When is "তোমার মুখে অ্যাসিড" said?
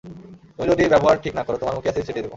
1.57-2.05